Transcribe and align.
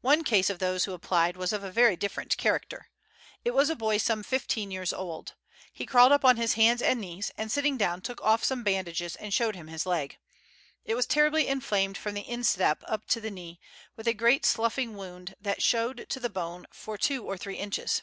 One 0.00 0.24
case 0.24 0.50
of 0.50 0.58
those 0.58 0.84
who 0.84 0.94
applied 0.94 1.36
was 1.36 1.52
of 1.52 1.62
a 1.62 1.70
very 1.70 1.94
different 1.94 2.36
character. 2.36 2.88
It 3.44 3.52
was 3.52 3.70
a 3.70 3.76
boy 3.76 3.98
some 3.98 4.24
fifteen 4.24 4.72
years 4.72 4.92
old. 4.92 5.34
He 5.72 5.86
crawled 5.86 6.10
up 6.10 6.24
on 6.24 6.36
his 6.36 6.54
hands 6.54 6.82
and 6.82 7.00
knees, 7.00 7.30
and 7.38 7.52
sitting 7.52 7.76
down 7.76 8.00
took 8.00 8.20
off 8.20 8.42
some 8.42 8.64
bandages 8.64 9.14
and 9.14 9.32
showed 9.32 9.54
him 9.54 9.68
his 9.68 9.86
leg. 9.86 10.18
It 10.84 10.96
was 10.96 11.06
terribly 11.06 11.46
inflamed 11.46 11.96
from 11.96 12.14
the 12.14 12.28
instep 12.28 12.82
up 12.88 13.06
to 13.10 13.20
the 13.20 13.30
knee, 13.30 13.60
with 13.94 14.08
a 14.08 14.12
great 14.12 14.44
sloughing 14.44 14.96
wound 14.96 15.36
that 15.40 15.62
showed 15.62 15.98
the 16.08 16.28
bone 16.28 16.66
for 16.72 16.98
two 16.98 17.24
or 17.24 17.36
three 17.36 17.54
inches. 17.56 18.02